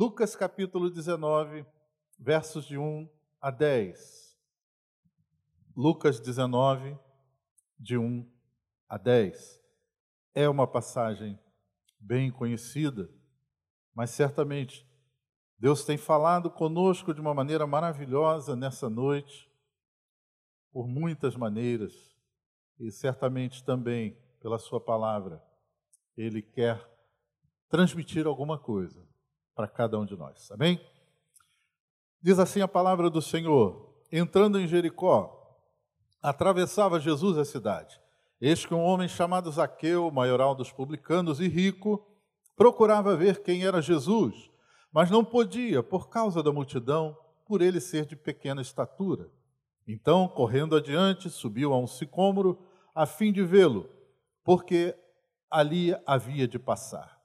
[0.00, 1.62] Lucas capítulo 19,
[2.18, 3.06] versos de 1
[3.38, 4.34] a 10.
[5.76, 6.98] Lucas 19,
[7.78, 8.26] de 1
[8.88, 9.62] a 10.
[10.34, 11.38] É uma passagem
[11.98, 13.10] bem conhecida,
[13.94, 14.88] mas certamente
[15.58, 19.52] Deus tem falado conosco de uma maneira maravilhosa nessa noite,
[20.72, 22.16] por muitas maneiras,
[22.78, 25.44] e certamente também pela Sua palavra.
[26.16, 26.90] Ele quer
[27.68, 29.09] transmitir alguma coisa
[29.60, 30.50] para cada um de nós.
[30.50, 30.80] Amém?
[32.22, 35.60] Diz assim a palavra do Senhor: entrando em Jericó,
[36.22, 38.00] atravessava Jesus a cidade.
[38.40, 42.02] Eis que um homem chamado Zaqueu, maioral dos publicanos e rico,
[42.56, 44.50] procurava ver quem era Jesus,
[44.90, 47.14] mas não podia por causa da multidão,
[47.44, 49.28] por ele ser de pequena estatura.
[49.86, 52.58] Então, correndo adiante, subiu a um sicômoro
[52.94, 53.90] a fim de vê-lo,
[54.42, 54.96] porque
[55.50, 57.19] ali havia de passar.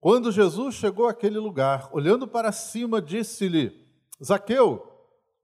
[0.00, 3.72] Quando Jesus chegou àquele lugar, olhando para cima, disse-lhe:
[4.22, 4.86] Zaqueu,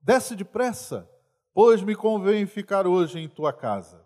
[0.01, 1.09] desce depressa,
[1.53, 4.05] pois me convém ficar hoje em tua casa.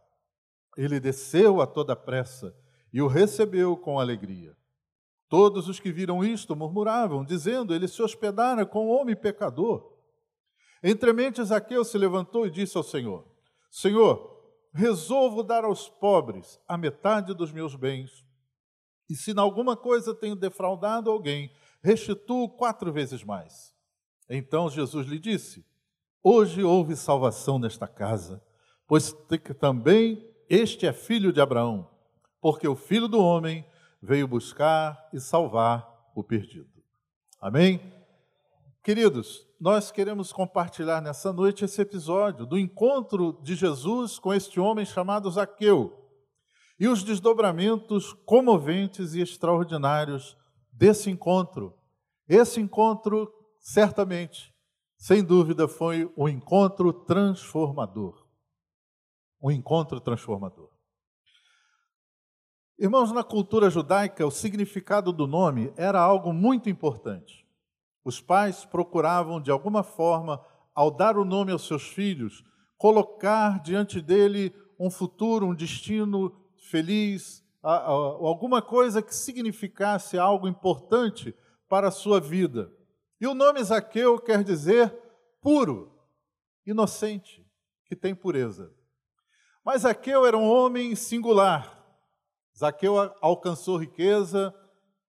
[0.75, 2.55] Ele desceu a toda pressa
[2.91, 4.55] e o recebeu com alegria.
[5.27, 9.93] Todos os que viram isto murmuravam, dizendo: Ele se hospedara com um homem pecador.
[10.83, 13.23] Entremente, Zaqueu se levantou e disse ao Senhor:
[13.69, 14.39] Senhor,
[14.73, 18.27] resolvo dar aos pobres a metade dos meus bens
[19.09, 23.73] e se em alguma coisa tenho defraudado alguém, restituo quatro vezes mais.
[24.29, 25.65] Então Jesus lhe disse:
[26.21, 28.43] Hoje houve salvação nesta casa,
[28.87, 29.15] pois
[29.59, 31.89] também este é filho de Abraão,
[32.39, 33.65] porque o filho do homem
[34.01, 36.69] veio buscar e salvar o perdido.
[37.41, 37.81] Amém?
[38.83, 44.85] Queridos, nós queremos compartilhar nessa noite esse episódio do encontro de Jesus com este homem
[44.85, 45.98] chamado Zaqueu
[46.79, 50.37] e os desdobramentos comoventes e extraordinários
[50.71, 51.75] desse encontro.
[52.27, 54.53] Esse encontro, certamente,
[54.97, 58.25] sem dúvida, foi um encontro transformador.
[59.41, 60.69] Um encontro transformador.
[62.77, 67.45] Irmãos, na cultura judaica, o significado do nome era algo muito importante.
[68.05, 70.41] Os pais procuravam, de alguma forma,
[70.73, 72.41] ao dar o nome aos seus filhos,
[72.77, 81.35] colocar diante dele um futuro, um destino feliz, alguma coisa que significasse algo importante
[81.67, 82.71] para a sua vida.
[83.19, 84.93] E o nome Zaqueu quer dizer
[85.41, 85.91] puro,
[86.65, 87.45] inocente,
[87.85, 88.73] que tem pureza.
[89.63, 91.77] Mas Zaqueu era um homem singular.
[92.57, 94.53] Zaqueu alcançou riqueza,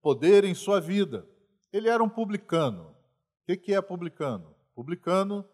[0.02, 1.26] poder em sua vida.
[1.72, 2.94] Ele era um publicano.
[3.48, 4.54] O que é publicano?
[4.74, 5.44] Publicano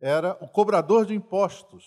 [0.00, 1.84] era o cobrador de impostos.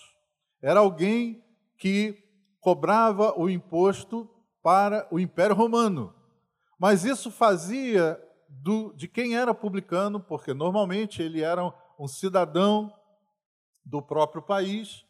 [0.62, 1.44] Era alguém
[1.76, 2.25] que
[2.66, 4.28] cobrava o imposto
[4.60, 6.12] para o Império Romano.
[6.76, 12.92] Mas isso fazia do, de quem era publicano, porque normalmente ele era um cidadão
[13.84, 15.04] do próprio país,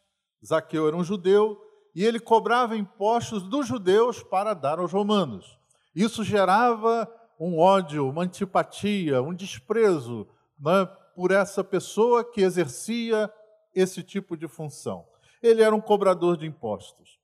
[0.45, 1.59] Zaqueu era um judeu,
[1.95, 5.57] e ele cobrava impostos dos judeus para dar aos romanos.
[5.95, 10.27] Isso gerava um ódio, uma antipatia, um desprezo
[10.59, 10.85] né,
[11.15, 13.33] por essa pessoa que exercia
[13.73, 15.07] esse tipo de função.
[15.41, 17.17] Ele era um cobrador de impostos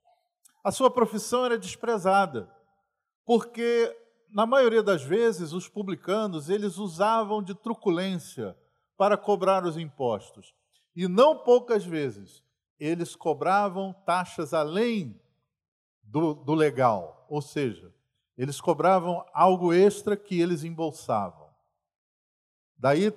[0.63, 2.49] a sua profissão era desprezada,
[3.25, 3.95] porque
[4.29, 8.57] na maioria das vezes os publicanos eles usavam de truculência
[8.97, 10.53] para cobrar os impostos.
[10.95, 12.43] E não poucas vezes
[12.79, 15.19] eles cobravam taxas além
[16.01, 17.93] do, do legal, ou seja,
[18.37, 21.49] eles cobravam algo extra que eles embolsavam.
[22.77, 23.13] Daí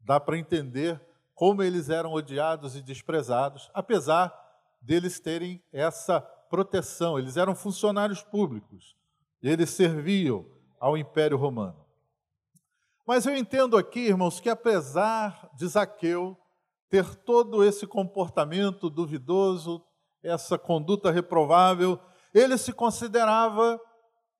[0.00, 1.00] dá para entender
[1.34, 4.34] como eles eram odiados e desprezados, apesar
[4.80, 8.96] deles terem essa proteção, eles eram funcionários públicos,
[9.42, 10.46] eles serviam
[10.78, 11.84] ao Império Romano.
[13.06, 16.36] Mas eu entendo aqui, irmãos, que apesar de Zaqueu
[16.88, 19.84] ter todo esse comportamento duvidoso,
[20.22, 22.00] essa conduta reprovável,
[22.34, 23.80] ele se considerava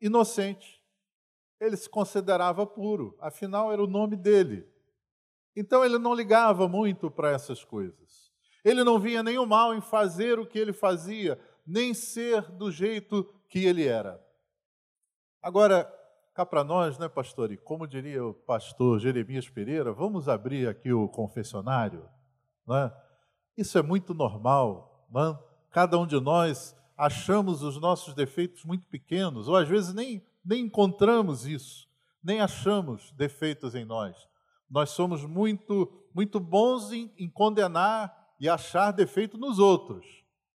[0.00, 0.82] inocente,
[1.60, 4.68] ele se considerava puro, afinal era o nome dele.
[5.54, 8.30] Então ele não ligava muito para essas coisas.
[8.64, 13.24] Ele não via nenhum mal em fazer o que ele fazia, nem ser do jeito
[13.48, 14.22] que ele era.
[15.42, 15.92] Agora,
[16.34, 17.50] cá para nós, né, pastor?
[17.50, 22.08] E como diria o pastor Jeremias Pereira, vamos abrir aqui o confessionário.
[22.66, 22.92] Né?
[23.56, 25.06] Isso é muito normal.
[25.10, 25.38] Né?
[25.70, 30.64] Cada um de nós achamos os nossos defeitos muito pequenos, ou às vezes nem, nem
[30.64, 31.86] encontramos isso,
[32.22, 34.16] nem achamos defeitos em nós.
[34.68, 40.06] Nós somos muito, muito bons em, em condenar e achar defeito nos outros,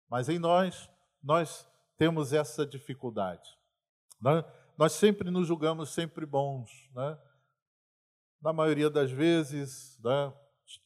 [0.09, 0.88] mas em nós
[1.21, 1.67] nós
[1.97, 3.57] temos essa dificuldade.
[4.21, 4.43] Né?
[4.77, 6.69] Nós sempre nos julgamos sempre bons.
[6.95, 7.17] Né?
[8.41, 10.33] na maioria das vezes, né,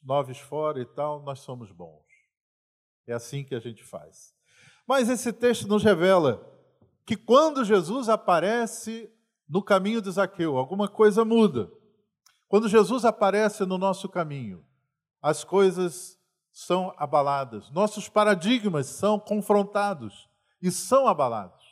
[0.02, 2.04] noves fora e tal, nós somos bons.
[3.06, 4.34] É assim que a gente faz.
[4.88, 6.50] Mas esse texto nos revela
[7.06, 9.12] que quando Jesus aparece
[9.48, 11.72] no caminho de Zaqueu, alguma coisa muda.
[12.48, 14.66] Quando Jesus aparece no nosso caminho,
[15.22, 16.18] as coisas
[16.54, 20.30] são abaladas, nossos paradigmas são confrontados
[20.62, 21.64] e são abalados.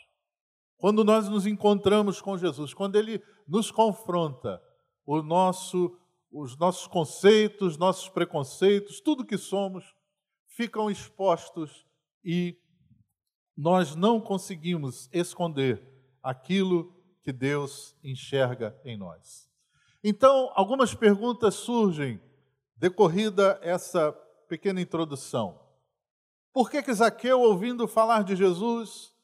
[0.75, 4.60] Quando nós nos encontramos com Jesus, quando Ele nos confronta,
[5.06, 5.95] o nosso,
[6.31, 9.94] os nossos conceitos, nossos preconceitos, tudo que somos,
[10.48, 11.86] ficam expostos
[12.24, 12.57] e
[13.56, 15.88] nós não conseguimos esconder
[16.24, 16.92] aquilo
[17.24, 19.48] que Deus enxerga em nós.
[20.04, 22.19] Então, algumas perguntas surgem
[22.75, 24.12] decorrida essa
[24.51, 25.57] pequena introdução.
[26.51, 29.15] Por que, que Zaqueu, ouvindo falar de Jesus,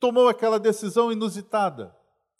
[0.00, 1.94] tomou aquela decisão inusitada?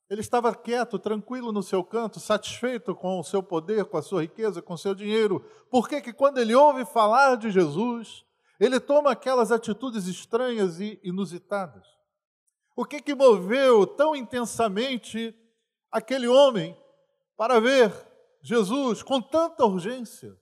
[0.09, 4.23] Ele estava quieto, tranquilo no seu canto, satisfeito com o seu poder, com a sua
[4.23, 5.45] riqueza, com o seu dinheiro.
[5.71, 8.25] Por que, que quando ele ouve falar de Jesus,
[8.59, 11.87] ele toma aquelas atitudes estranhas e inusitadas?
[12.75, 15.37] O que, que moveu tão intensamente
[15.91, 16.75] aquele homem
[17.37, 17.93] para ver
[18.41, 20.41] Jesus com tanta urgência?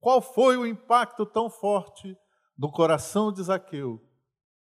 [0.00, 2.16] Qual foi o impacto tão forte
[2.56, 4.00] no coração de Zaqueu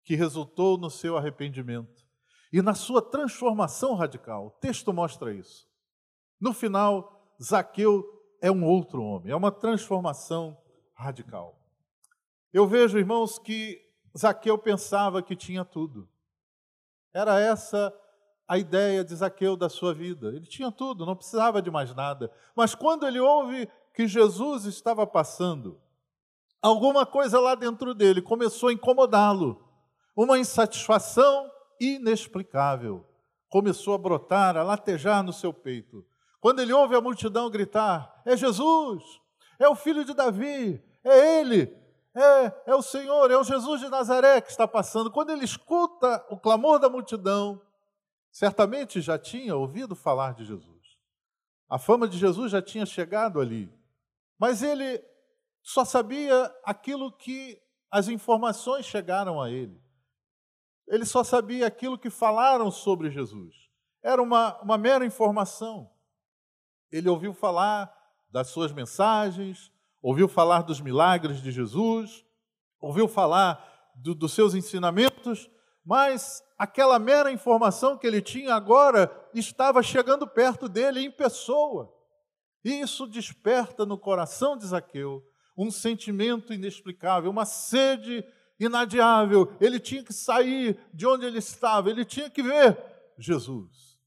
[0.04, 2.06] que resultou no seu arrependimento
[2.54, 4.48] e na sua transformação radical?
[4.48, 5.68] O texto mostra isso.
[6.39, 8.04] No final, Zaqueu
[8.42, 10.57] é um outro homem, é uma transformação
[10.94, 11.60] radical.
[12.54, 13.81] Eu vejo, irmãos, que
[14.18, 16.07] Zaqueu pensava que tinha tudo.
[17.13, 17.94] Era essa
[18.48, 20.28] a ideia de Zaqueu da sua vida.
[20.28, 22.31] Ele tinha tudo, não precisava de mais nada.
[22.56, 25.80] Mas quando ele ouve que Jesus estava passando,
[26.62, 29.63] alguma coisa lá dentro dele começou a incomodá-lo.
[30.15, 31.50] Uma insatisfação
[31.80, 33.06] inexplicável
[33.50, 36.06] começou a brotar, a latejar no seu peito.
[36.42, 39.03] Quando ele ouve a multidão gritar: É Jesus,
[39.57, 41.74] é o filho de Davi, é ele,
[42.13, 45.09] é, é o Senhor, é o Jesus de Nazaré que está passando.
[45.12, 47.62] Quando ele escuta o clamor da multidão,
[48.30, 50.75] certamente já tinha ouvido falar de Jesus.
[51.69, 53.74] A fama de Jesus já tinha chegado ali.
[54.39, 55.03] Mas ele
[55.61, 57.59] só sabia aquilo que
[57.89, 59.81] as informações chegaram a ele.
[60.87, 63.55] Ele só sabia aquilo que falaram sobre Jesus.
[64.03, 65.91] Era uma, uma mera informação.
[66.91, 67.91] Ele ouviu falar
[68.29, 69.71] das suas mensagens,
[70.01, 72.23] ouviu falar dos milagres de Jesus,
[72.79, 75.49] ouviu falar do, dos seus ensinamentos,
[75.83, 81.91] mas aquela mera informação que ele tinha agora estava chegando perto dele em pessoa.
[82.65, 85.23] E isso desperta no coração de Zaqueu
[85.56, 88.25] um sentimento inexplicável, uma sede
[88.59, 89.56] inadiável.
[89.62, 92.75] Ele tinha que sair de onde ele estava, ele tinha que ver
[93.19, 94.00] Jesus.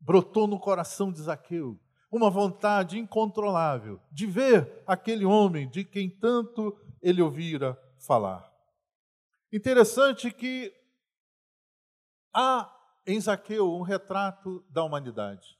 [0.00, 1.78] Brotou no coração de Zaqueu
[2.10, 8.50] uma vontade incontrolável de ver aquele homem de quem tanto ele ouvira falar.
[9.52, 10.74] Interessante que
[12.34, 12.74] há
[13.06, 15.59] em Zaqueu um retrato da humanidade.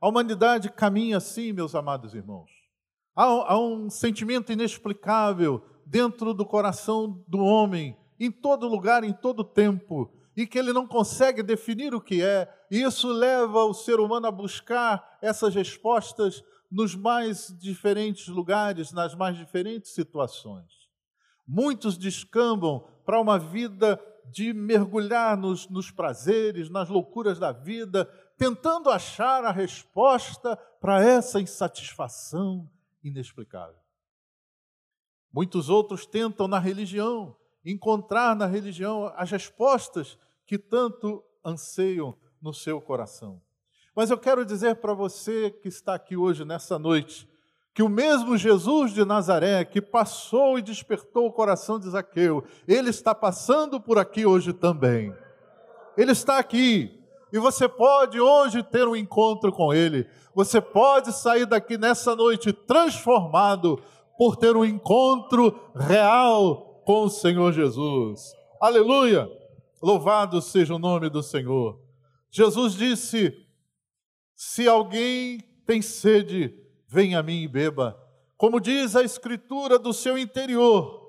[0.00, 2.50] A humanidade caminha assim, meus amados irmãos.
[3.14, 9.44] Há, há um sentimento inexplicável dentro do coração do homem, em todo lugar, em todo
[9.44, 14.00] tempo, e que ele não consegue definir o que é, e isso leva o ser
[14.00, 20.88] humano a buscar essas respostas nos mais diferentes lugares, nas mais diferentes situações.
[21.46, 28.08] Muitos descambam para uma vida de mergulhar nos, nos prazeres, nas loucuras da vida,
[28.40, 32.66] tentando achar a resposta para essa insatisfação
[33.04, 33.76] inexplicável.
[35.30, 42.80] Muitos outros tentam na religião encontrar na religião as respostas que tanto anseiam no seu
[42.80, 43.42] coração.
[43.94, 47.28] Mas eu quero dizer para você que está aqui hoje, nessa noite,
[47.74, 52.88] que o mesmo Jesus de Nazaré, que passou e despertou o coração de Zaqueu, ele
[52.88, 55.14] está passando por aqui hoje também.
[55.94, 56.99] Ele está aqui.
[57.32, 60.08] E você pode hoje ter um encontro com ele.
[60.34, 63.80] Você pode sair daqui nessa noite transformado
[64.18, 68.32] por ter um encontro real com o Senhor Jesus.
[68.60, 69.28] Aleluia!
[69.82, 71.80] Louvado seja o nome do Senhor.
[72.30, 73.32] Jesus disse:
[74.34, 76.54] Se alguém tem sede,
[76.86, 77.98] venha a mim e beba.
[78.36, 81.00] Como diz a Escritura, do seu interior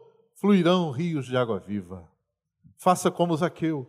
[0.41, 2.09] fluirão rios de água viva.
[2.75, 3.87] Faça como Zaqueu,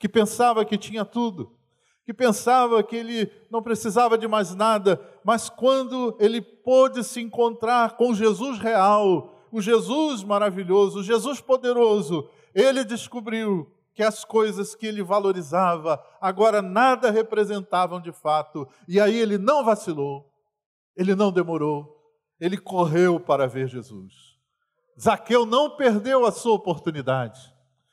[0.00, 1.56] que pensava que tinha tudo,
[2.04, 7.96] que pensava que ele não precisava de mais nada, mas quando ele pôde se encontrar
[7.96, 14.86] com Jesus real, o Jesus maravilhoso, o Jesus poderoso, ele descobriu que as coisas que
[14.86, 18.66] ele valorizava agora nada representavam de fato.
[18.88, 20.32] E aí ele não vacilou.
[20.96, 21.96] Ele não demorou,
[22.38, 24.12] ele correu para ver Jesus.
[25.00, 27.51] Zaqueu não perdeu a sua oportunidade.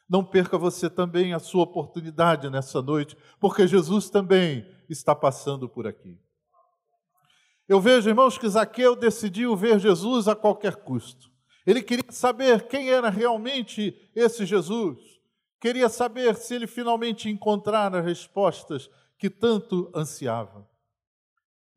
[0.09, 5.85] Não perca você também a sua oportunidade nessa noite, porque Jesus também está passando por
[5.85, 6.17] aqui.
[7.67, 11.29] Eu vejo, irmãos, que Zaqueu decidiu ver Jesus a qualquer custo.
[11.67, 14.97] Ele queria saber quem era realmente esse Jesus.
[15.61, 18.89] Queria saber se ele finalmente encontrara as respostas
[19.19, 20.67] que tanto ansiava.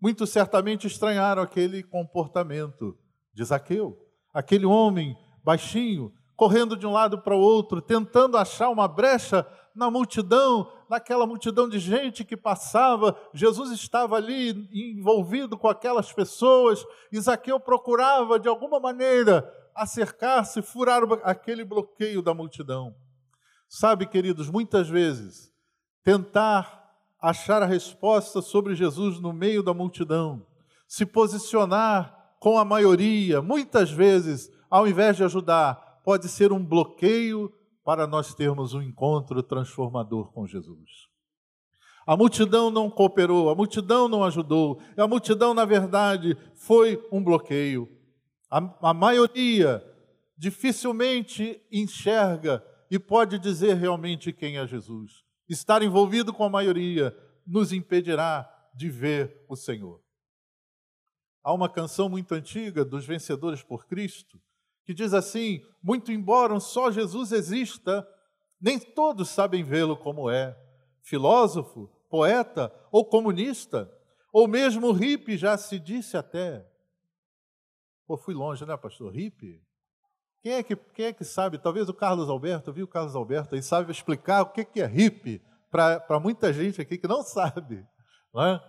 [0.00, 2.96] Muitos certamente estranharam aquele comportamento
[3.34, 3.98] de Zaqueu,
[4.32, 6.12] aquele homem baixinho,
[6.42, 11.68] correndo de um lado para o outro, tentando achar uma brecha na multidão, naquela multidão
[11.68, 13.16] de gente que passava.
[13.32, 14.68] Jesus estava ali
[14.98, 16.84] envolvido com aquelas pessoas.
[17.12, 22.92] Isaqueu procurava, de alguma maneira, acercar-se, furar aquele bloqueio da multidão.
[23.68, 25.48] Sabe, queridos, muitas vezes,
[26.02, 30.44] tentar achar a resposta sobre Jesus no meio da multidão,
[30.88, 37.52] se posicionar com a maioria, muitas vezes, ao invés de ajudar, pode ser um bloqueio
[37.84, 41.08] para nós termos um encontro transformador com Jesus.
[42.06, 47.88] A multidão não cooperou, a multidão não ajudou, a multidão, na verdade, foi um bloqueio.
[48.50, 49.82] A, a maioria
[50.36, 55.24] dificilmente enxerga e pode dizer realmente quem é Jesus.
[55.48, 57.16] Estar envolvido com a maioria
[57.46, 60.00] nos impedirá de ver o Senhor.
[61.44, 64.40] Há uma canção muito antiga dos Vencedores por Cristo
[64.84, 68.06] que diz assim: Muito embora só Jesus exista,
[68.60, 70.56] nem todos sabem vê-lo como é.
[71.02, 73.90] Filósofo, poeta ou comunista,
[74.32, 76.66] ou mesmo hippie, já se disse até.
[78.06, 79.14] Pô, fui longe, né, pastor?
[79.14, 79.60] Hippie?
[80.42, 81.58] Quem é que, quem é que sabe?
[81.58, 85.40] Talvez o Carlos Alberto, viu o Carlos Alberto aí, sabe explicar o que é hippie
[85.70, 87.86] para muita gente aqui que não sabe.
[88.34, 88.60] Não é?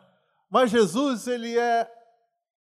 [0.49, 1.89] Mas Jesus, ele é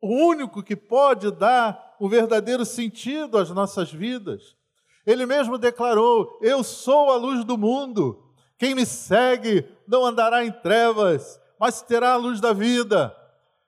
[0.02, 4.58] o único que pode dar o verdadeiro sentido às nossas vidas.
[5.06, 8.24] Ele mesmo declarou: Eu sou a luz do mundo.
[8.58, 13.16] Quem me segue não andará em trevas, mas terá a luz da vida.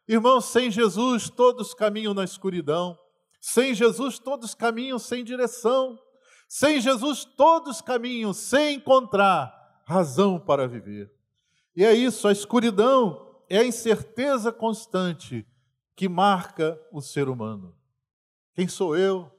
[0.07, 2.97] Irmãos, sem Jesus todos caminham na escuridão.
[3.39, 5.99] Sem Jesus todos caminham sem direção.
[6.47, 11.13] Sem Jesus todos caminham sem encontrar razão para viver.
[11.75, 15.45] E é isso, a escuridão é a incerteza constante
[15.95, 17.75] que marca o ser humano.
[18.53, 19.31] Quem sou eu?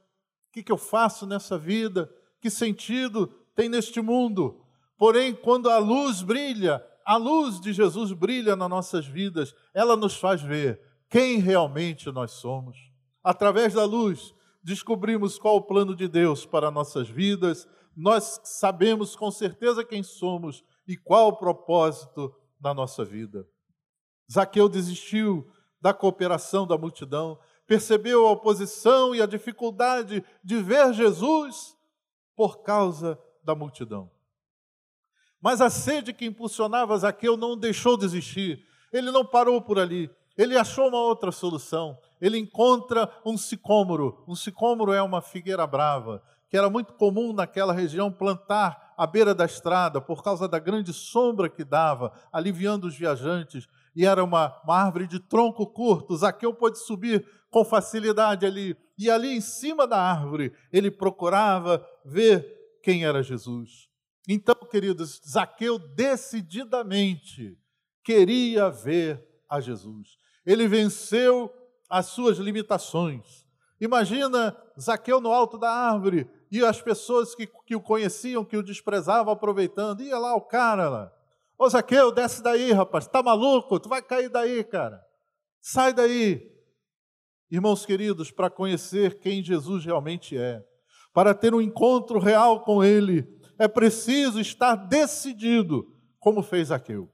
[0.49, 2.09] O que, eu faço nessa vida?
[2.39, 4.61] Que sentido tem neste mundo?
[4.97, 10.15] Porém, quando a luz brilha, a luz de Jesus brilha nas nossas vidas, ela nos
[10.15, 10.79] faz ver
[11.09, 12.77] quem realmente nós somos.
[13.23, 19.31] Através da luz, descobrimos qual o plano de Deus para nossas vidas, nós sabemos com
[19.31, 23.47] certeza quem somos e qual o propósito da nossa vida.
[24.31, 31.75] Zaqueu desistiu da cooperação da multidão, percebeu a oposição e a dificuldade de ver Jesus
[32.35, 34.09] por causa da multidão.
[35.41, 38.65] Mas a sede que impulsionava Zaqueu não deixou desistir.
[38.91, 40.09] Ele não parou por ali.
[40.37, 41.97] Ele achou uma outra solução.
[42.19, 44.23] Ele encontra um sicômoro.
[44.27, 49.35] Um sicômoro é uma figueira brava, que era muito comum naquela região plantar à beira
[49.35, 54.61] da estrada por causa da grande sombra que dava, aliviando os viajantes e era uma,
[54.63, 56.17] uma árvore de tronco curto.
[56.17, 58.75] Zaqueu pôde subir com facilidade ali.
[58.97, 62.45] E ali em cima da árvore, ele procurava ver
[62.83, 63.89] quem era Jesus.
[64.27, 67.57] Então, queridos, Zaqueu decididamente
[68.03, 70.17] queria ver a Jesus.
[70.45, 71.51] Ele venceu
[71.89, 73.45] as suas limitações.
[73.79, 78.63] Imagina Zaqueu no alto da árvore e as pessoas que, que o conheciam, que o
[78.63, 80.01] desprezavam, aproveitando.
[80.01, 81.13] Ia lá o cara lá,
[81.57, 83.07] Ô Zaqueu, desce daí, rapaz.
[83.07, 83.79] Tá maluco?
[83.79, 85.01] Tu vai cair daí, cara.
[85.61, 86.51] Sai daí.
[87.49, 90.61] Irmãos queridos, para conhecer quem Jesus realmente é,
[91.13, 93.25] para ter um encontro real com Ele,
[93.57, 95.85] é preciso estar decidido,
[96.19, 97.09] como fez Zaqueu.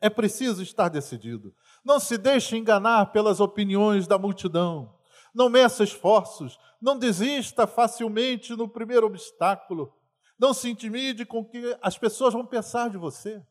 [0.00, 1.54] É preciso estar decidido.
[1.84, 4.94] Não se deixe enganar pelas opiniões da multidão.
[5.34, 6.58] Não meça esforços.
[6.80, 9.92] Não desista facilmente no primeiro obstáculo.
[10.38, 13.42] Não se intimide com o que as pessoas vão pensar de você.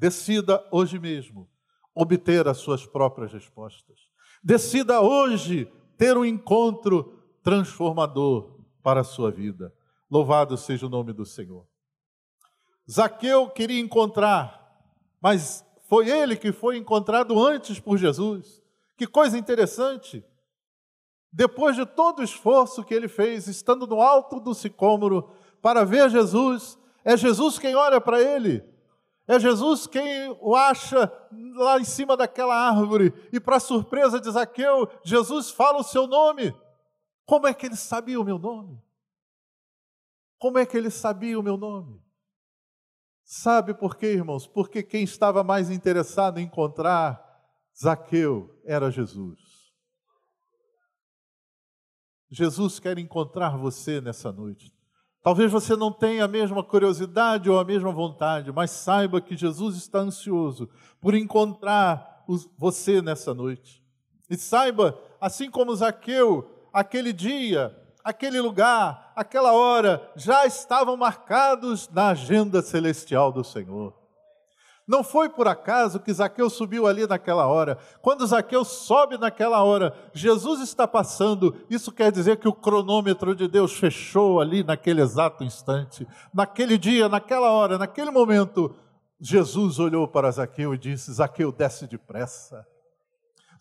[0.00, 1.46] Decida hoje mesmo
[1.94, 3.98] obter as suas próprias respostas.
[4.42, 9.74] Decida hoje ter um encontro transformador para a sua vida.
[10.10, 11.66] Louvado seja o nome do Senhor.
[12.90, 14.74] Zaqueu queria encontrar,
[15.20, 18.62] mas foi ele que foi encontrado antes por Jesus.
[18.96, 20.24] Que coisa interessante.
[21.30, 25.30] Depois de todo o esforço que ele fez, estando no alto do sicômoro
[25.60, 28.64] para ver Jesus, é Jesus quem olha para ele
[29.26, 31.10] É Jesus quem o acha
[31.54, 33.12] lá em cima daquela árvore.
[33.32, 36.54] E, para surpresa de Zaqueu, Jesus fala o seu nome.
[37.24, 38.82] Como é que ele sabia o meu nome?
[40.38, 42.02] Como é que ele sabia o meu nome?
[43.22, 44.46] Sabe por quê, irmãos?
[44.46, 47.24] Porque quem estava mais interessado em encontrar
[47.80, 49.38] Zaqueu era Jesus.
[52.30, 54.72] Jesus quer encontrar você nessa noite.
[55.22, 59.76] Talvez você não tenha a mesma curiosidade ou a mesma vontade, mas saiba que Jesus
[59.76, 60.68] está ansioso
[61.00, 62.24] por encontrar
[62.56, 63.82] você nessa noite.
[64.30, 72.08] E saiba, assim como Zaqueu, aquele dia, aquele lugar, aquela hora já estavam marcados na
[72.08, 73.99] agenda celestial do Senhor.
[74.86, 77.78] Não foi por acaso que Zaqueu subiu ali naquela hora.
[78.02, 81.54] Quando Zaqueu sobe naquela hora, Jesus está passando.
[81.70, 86.06] Isso quer dizer que o cronômetro de Deus fechou ali naquele exato instante.
[86.34, 88.74] Naquele dia, naquela hora, naquele momento,
[89.20, 92.66] Jesus olhou para Zaqueu e disse: Zaqueu, desce depressa.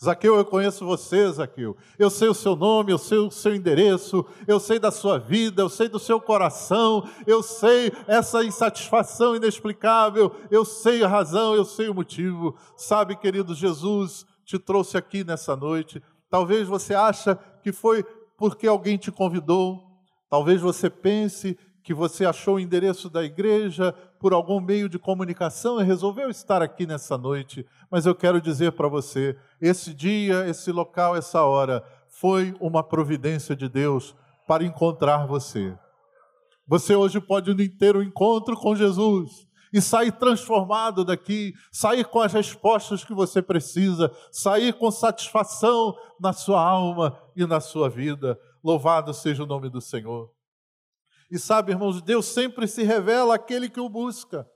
[0.01, 1.75] Zaqueu, eu conheço você, Zaqueu.
[1.97, 5.61] Eu sei o seu nome, eu sei o seu endereço, eu sei da sua vida,
[5.61, 11.65] eu sei do seu coração, eu sei essa insatisfação inexplicável, eu sei a razão, eu
[11.65, 12.55] sei o motivo.
[12.77, 16.01] Sabe, querido Jesus, te trouxe aqui nessa noite.
[16.29, 18.05] Talvez você acha que foi
[18.37, 19.83] porque alguém te convidou.
[20.29, 21.57] Talvez você pense
[21.89, 26.61] que você achou o endereço da igreja por algum meio de comunicação e resolveu estar
[26.61, 27.65] aqui nessa noite.
[27.89, 33.55] Mas eu quero dizer para você: esse dia, esse local, essa hora foi uma providência
[33.55, 34.15] de Deus
[34.47, 35.75] para encontrar você.
[36.67, 42.31] Você hoje pode ter um encontro com Jesus e sair transformado daqui, sair com as
[42.31, 48.39] respostas que você precisa, sair com satisfação na sua alma e na sua vida.
[48.63, 50.29] Louvado seja o nome do Senhor.
[51.31, 54.49] E sabe, irmãos, Deus sempre se revela àquele que o busca.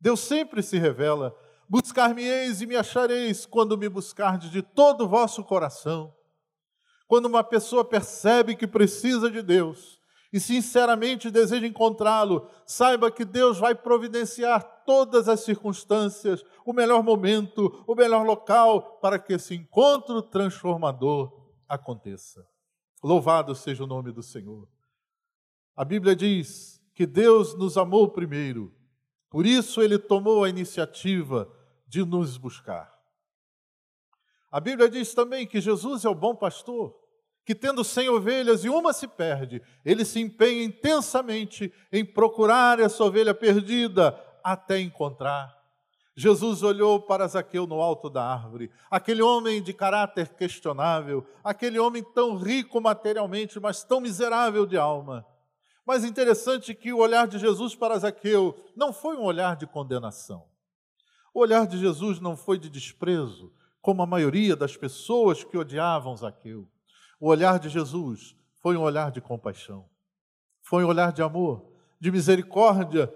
[0.00, 1.34] Deus sempre se revela.
[1.68, 6.14] Buscar-me-eis e me achareis quando me buscardes de todo o vosso coração.
[7.06, 9.98] Quando uma pessoa percebe que precisa de Deus
[10.32, 17.84] e sinceramente deseja encontrá-lo, saiba que Deus vai providenciar todas as circunstâncias, o melhor momento,
[17.86, 21.32] o melhor local para que esse encontro transformador
[21.66, 22.46] aconteça.
[23.02, 24.68] Louvado seja o nome do Senhor.
[25.78, 28.74] A Bíblia diz que Deus nos amou primeiro,
[29.30, 31.48] por isso ele tomou a iniciativa
[31.86, 32.92] de nos buscar.
[34.50, 36.98] A Bíblia diz também que Jesus é o bom pastor,
[37.46, 43.04] que tendo cem ovelhas e uma se perde, ele se empenha intensamente em procurar essa
[43.04, 45.56] ovelha perdida até encontrar.
[46.16, 52.02] Jesus olhou para Zaqueu no alto da árvore, aquele homem de caráter questionável, aquele homem
[52.02, 55.24] tão rico materialmente, mas tão miserável de alma.
[55.88, 60.44] Mas interessante que o olhar de Jesus para Zaqueu não foi um olhar de condenação.
[61.32, 66.14] O olhar de Jesus não foi de desprezo, como a maioria das pessoas que odiavam
[66.14, 66.68] Zaqueu.
[67.18, 69.88] O olhar de Jesus foi um olhar de compaixão,
[70.60, 73.10] foi um olhar de amor, de misericórdia.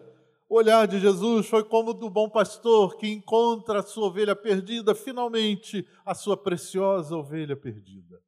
[0.48, 4.34] O olhar de Jesus foi como o do bom pastor que encontra a sua ovelha
[4.34, 8.18] perdida, finalmente a sua preciosa ovelha perdida.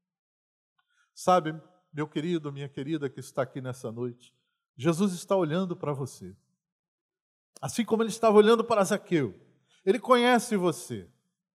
[1.15, 1.59] Sabe,
[1.95, 4.35] meu querido, minha querida que está aqui nessa noite,
[4.77, 6.37] Jesus está olhando para você.
[7.63, 9.41] Assim como ele estava olhando para Zaqueu.
[9.87, 11.09] Ele conhece você.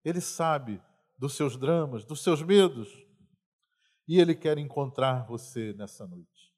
[0.03, 0.81] Ele sabe
[1.17, 2.89] dos seus dramas, dos seus medos.
[4.05, 6.53] E ele quer encontrar você nessa noite.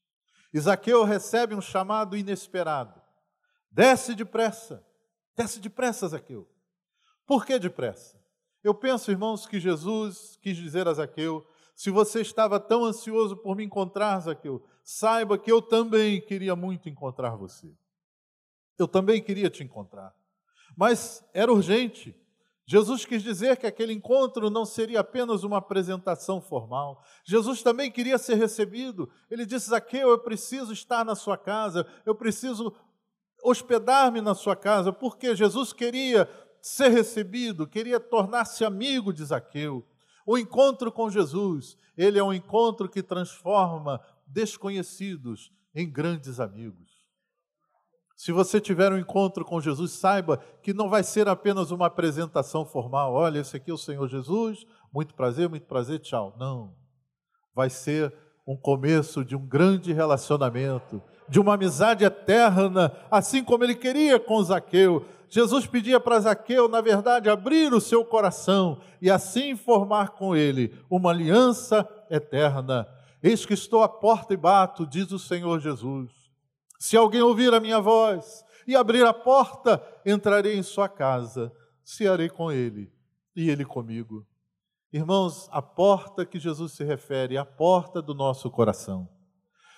[0.58, 3.00] Zaqueu recebe um chamado inesperado.
[3.70, 4.84] Desce depressa.
[5.36, 6.50] Desce depressa, Zaqueu.
[7.28, 8.20] Por que depressa?
[8.64, 13.56] Eu penso, irmãos, que Jesus quis dizer a Zaqueu se você estava tão ansioso por
[13.56, 17.72] me encontrar, Zaqueu, saiba que eu também queria muito encontrar você.
[18.80, 20.12] Eu também queria te encontrar.
[20.76, 22.20] Mas era urgente.
[22.66, 27.00] Jesus quis dizer que aquele encontro não seria apenas uma apresentação formal.
[27.24, 29.08] Jesus também queria ser recebido.
[29.30, 32.76] Ele disse: Zaqueu, eu preciso estar na sua casa, eu preciso
[33.44, 36.28] hospedar-me na sua casa, porque Jesus queria
[36.60, 39.88] ser recebido, queria tornar-se amigo de Zaqueu.
[40.28, 46.98] O encontro com Jesus, ele é um encontro que transforma desconhecidos em grandes amigos.
[48.14, 52.66] Se você tiver um encontro com Jesus, saiba que não vai ser apenas uma apresentação
[52.66, 53.14] formal.
[53.14, 56.36] Olha, esse aqui é o Senhor Jesus, muito prazer, muito prazer, tchau.
[56.38, 56.76] Não.
[57.56, 58.14] Vai ser
[58.46, 64.44] um começo de um grande relacionamento, de uma amizade eterna, assim como ele queria com
[64.44, 65.06] Zaqueu.
[65.30, 70.74] Jesus pedia para Zaqueu, na verdade, abrir o seu coração e assim formar com ele
[70.90, 72.88] uma aliança eterna.
[73.22, 76.12] Eis que estou à porta e bato, diz o Senhor Jesus.
[76.80, 81.52] Se alguém ouvir a minha voz e abrir a porta, entrarei em sua casa,
[81.84, 82.92] cearei com ele
[83.36, 84.26] e ele comigo.
[84.92, 89.10] Irmãos, a porta que Jesus se refere é a porta do nosso coração.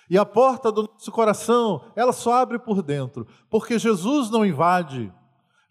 [0.09, 5.13] E a porta do nosso coração, ela só abre por dentro, porque Jesus não invade,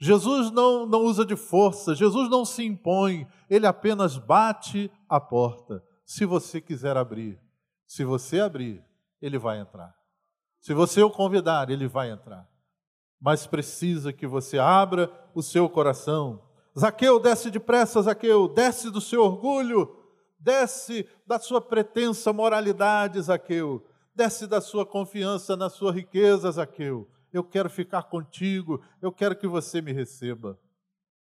[0.01, 5.83] Jesus não, não usa de força, Jesus não se impõe, ele apenas bate a porta.
[6.05, 7.41] Se você quiser abrir,
[7.85, 8.83] se você abrir,
[9.21, 9.93] ele vai entrar.
[10.61, 12.49] Se você o convidar, ele vai entrar.
[13.21, 16.43] Mas precisa que você abra o seu coração.
[16.79, 19.97] Zaqueu, desce depressa, Zaqueu, desce do seu orgulho,
[20.39, 23.85] desce da sua pretensa moralidade, Zaqueu,
[24.15, 29.47] desce da sua confiança na sua riqueza, Zaqueu eu quero ficar contigo, eu quero que
[29.47, 30.59] você me receba.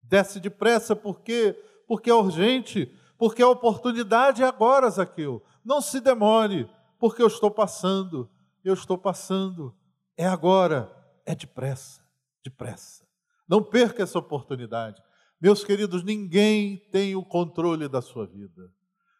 [0.02, 1.56] Desce depressa, por quê?
[1.86, 5.42] Porque é urgente, porque a oportunidade é agora, Zaqueu.
[5.64, 8.30] Não se demore, porque eu estou passando,
[8.64, 9.74] eu estou passando.
[10.16, 10.90] É agora,
[11.26, 12.02] é depressa,
[12.42, 13.06] depressa.
[13.48, 15.02] Não perca essa oportunidade.
[15.40, 18.70] Meus queridos, ninguém tem o controle da sua vida.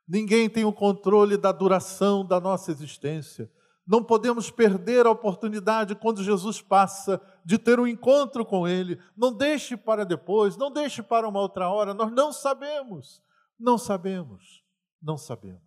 [0.06, 3.50] Ninguém tem o controle da duração da nossa existência.
[3.86, 9.00] Não podemos perder a oportunidade quando Jesus passa de ter um encontro com Ele.
[9.16, 11.94] Não deixe para depois, não deixe para uma outra hora.
[11.94, 13.22] Nós não sabemos,
[13.58, 14.62] não sabemos,
[15.02, 15.60] não sabemos.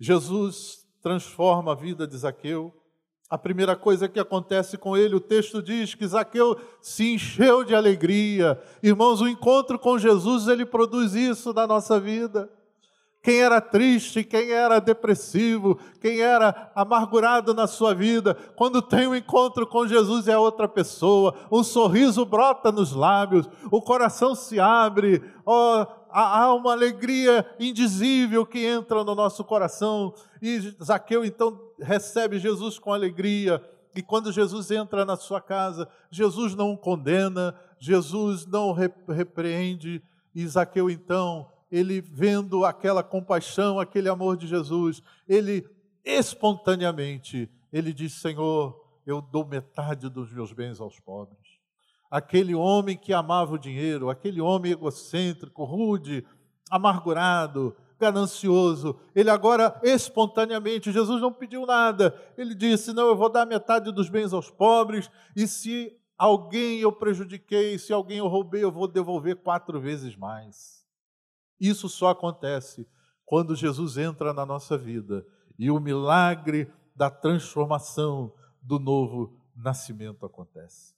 [0.00, 2.74] Jesus transforma a vida de Zaqueu.
[3.28, 7.74] A primeira coisa que acontece com ele, o texto diz que Zaqueu se encheu de
[7.74, 8.58] alegria.
[8.82, 12.50] Irmãos, o encontro com Jesus, ele produz isso na nossa vida
[13.28, 19.14] quem era triste, quem era depressivo, quem era amargurado na sua vida, quando tem um
[19.14, 25.22] encontro com Jesus é outra pessoa, um sorriso brota nos lábios, o coração se abre,
[25.44, 32.78] oh, há uma alegria indizível que entra no nosso coração, e Zaqueu então recebe Jesus
[32.78, 33.62] com alegria,
[33.94, 40.02] e quando Jesus entra na sua casa, Jesus não o condena, Jesus não o repreende,
[40.34, 45.68] e Zaqueu então ele vendo aquela compaixão, aquele amor de Jesus, ele
[46.04, 51.58] espontaneamente, ele diz: Senhor, eu dou metade dos meus bens aos pobres.
[52.10, 56.26] Aquele homem que amava o dinheiro, aquele homem egocêntrico, rude,
[56.70, 63.44] amargurado, ganancioso, ele agora espontaneamente, Jesus não pediu nada, ele disse: Não, eu vou dar
[63.44, 68.72] metade dos bens aos pobres, e se alguém eu prejudiquei, se alguém eu roubei, eu
[68.72, 70.77] vou devolver quatro vezes mais.
[71.60, 72.88] Isso só acontece
[73.24, 75.26] quando Jesus entra na nossa vida
[75.58, 80.94] e o milagre da transformação do novo nascimento acontece.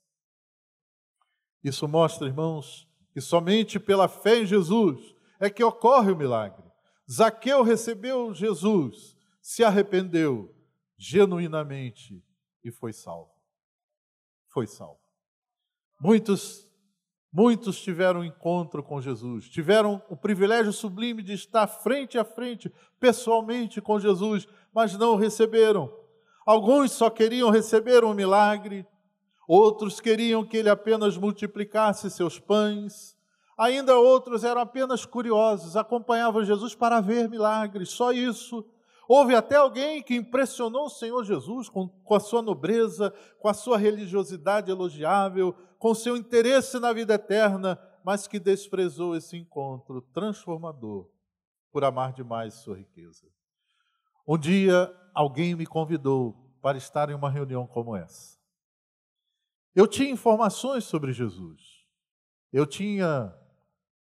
[1.62, 6.64] Isso mostra, irmãos, que somente pela fé em Jesus é que ocorre o milagre.
[7.11, 10.55] Zaqueu recebeu Jesus, se arrependeu
[10.96, 12.25] genuinamente
[12.62, 13.33] e foi salvo.
[14.49, 15.01] Foi salvo.
[16.01, 16.69] Muitos
[17.33, 23.81] Muitos tiveram encontro com Jesus, tiveram o privilégio sublime de estar frente a frente, pessoalmente
[23.81, 25.93] com Jesus, mas não o receberam.
[26.45, 28.85] Alguns só queriam receber um milagre,
[29.47, 33.16] outros queriam que ele apenas multiplicasse seus pães,
[33.57, 38.66] ainda outros eram apenas curiosos, acompanhavam Jesus para ver milagres, só isso.
[39.12, 43.53] Houve até alguém que impressionou o Senhor Jesus com, com a sua nobreza, com a
[43.53, 51.11] sua religiosidade elogiável, com seu interesse na vida eterna, mas que desprezou esse encontro transformador
[51.73, 53.27] por amar demais sua riqueza.
[54.25, 58.38] Um dia, alguém me convidou para estar em uma reunião como essa.
[59.75, 61.61] Eu tinha informações sobre Jesus.
[62.53, 63.37] Eu tinha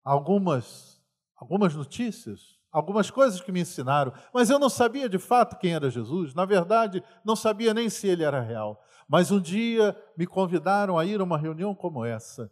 [0.04, 1.02] algumas
[1.36, 5.92] algumas notícias, algumas coisas que me ensinaram, mas eu não sabia de fato quem era
[5.92, 6.34] Jesus.
[6.34, 8.84] Na verdade, não sabia nem se ele era real.
[9.08, 12.52] Mas um dia me convidaram a ir a uma reunião como essa.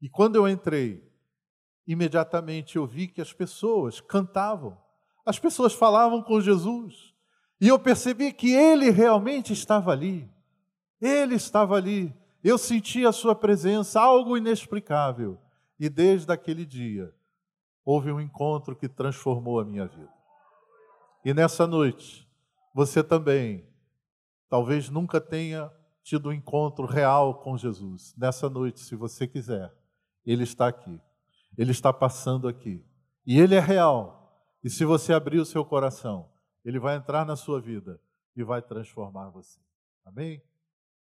[0.00, 1.06] E quando eu entrei,
[1.86, 4.78] imediatamente eu vi que as pessoas cantavam,
[5.26, 7.14] as pessoas falavam com Jesus.
[7.60, 10.30] E eu percebi que ele realmente estava ali.
[11.00, 12.14] Ele estava ali.
[12.42, 15.38] Eu senti a sua presença, algo inexplicável.
[15.78, 17.12] E desde aquele dia,
[17.90, 20.12] houve um encontro que transformou a minha vida.
[21.24, 22.28] E nessa noite,
[22.74, 23.66] você também,
[24.46, 25.72] talvez nunca tenha
[26.02, 28.14] tido um encontro real com Jesus.
[28.14, 29.72] Nessa noite, se você quiser,
[30.22, 31.00] Ele está aqui.
[31.56, 32.84] Ele está passando aqui.
[33.26, 34.38] E Ele é real.
[34.62, 36.28] E se você abrir o seu coração,
[36.62, 37.98] Ele vai entrar na sua vida
[38.36, 39.58] e vai transformar você.
[40.04, 40.42] Amém?